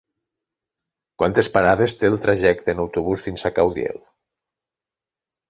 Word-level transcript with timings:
Quantes 1.21 1.49
parades 1.57 1.93
té 1.99 2.09
el 2.13 2.17
trajecte 2.23 2.75
en 2.75 2.81
autobús 2.85 3.27
fins 3.27 3.45
a 3.45 3.53
Caudiel? 3.61 4.03